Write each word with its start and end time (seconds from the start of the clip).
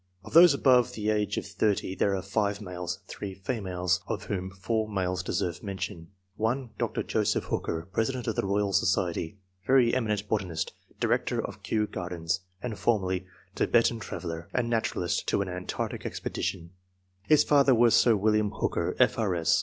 —Of 0.25 0.33
those 0.33 0.51
above 0.55 0.93
the 0.93 1.11
age 1.11 1.37
of 1.37 1.45
30 1.45 1.93
there 1.93 2.15
are 2.15 2.23
5 2.23 2.59
males 2.59 2.97
and 2.97 3.07
3 3.07 3.35
females, 3.35 4.01
of 4.07 4.23
whom 4.23 4.49
4 4.49 4.89
males 4.89 5.21
deserve 5.21 5.61
mention 5.61 6.07
i— 6.09 6.09
(1) 6.41 6.71
Dr. 6.79 7.03
Joseph 7.03 7.43
Hooker, 7.43 7.87
president 7.93 8.25
of 8.25 8.33
the 8.35 8.41
Koyal 8.41 8.73
Society, 8.73 9.37
very 9.67 9.93
eminent 9.93 10.27
botanist, 10.27 10.73
director 10.99 11.39
of 11.39 11.61
Kew 11.61 11.85
Gardens, 11.85 12.39
and 12.63 12.79
formerly 12.79 13.27
Thibetan 13.53 13.99
traveller, 13.99 14.49
and 14.55 14.71
naturalist 14.71 15.27
to 15.27 15.43
an 15.43 15.49
antarctic 15.49 16.03
expedition; 16.03 16.71
his 17.27 17.43
father 17.43 17.75
was 17.75 17.93
Sir 17.93 18.13
WiUiam 18.15 18.59
Hooker, 18.59 18.95
F.R.S. 18.97 19.59